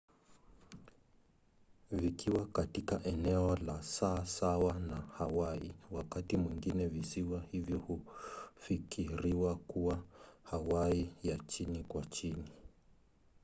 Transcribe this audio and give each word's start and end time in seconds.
vikiwa 1.91 2.45
katika 2.45 3.03
eneo 3.03 3.55
la 3.55 3.83
saa 3.83 4.25
sawa 4.25 4.73
na 4.79 4.95
hawaii 5.17 5.71
wakati 5.91 6.37
mwingine 6.37 6.87
visiwa 6.87 7.41
hivyo 7.51 7.77
hufikiriwa 7.77 9.55
kuwa 9.55 10.03
hawaii 10.43 11.09
ya 11.23 11.37
chini 11.37 11.83
kwa 11.83 12.05
chini 12.05 12.49